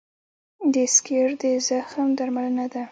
[0.73, 2.79] د سکېر د زخم درملنه ده.